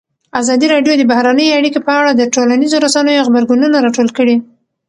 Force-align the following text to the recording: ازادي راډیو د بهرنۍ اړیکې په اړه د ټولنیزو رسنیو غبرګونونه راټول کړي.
ازادي 0.39 0.67
راډیو 0.73 0.93
د 0.97 1.03
بهرنۍ 1.11 1.47
اړیکې 1.57 1.79
په 1.87 1.91
اړه 1.99 2.11
د 2.15 2.21
ټولنیزو 2.33 2.77
رسنیو 2.85 3.25
غبرګونونه 3.27 3.77
راټول 3.85 4.09
کړي. 4.17 4.35